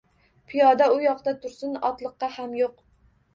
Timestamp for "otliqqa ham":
1.91-2.57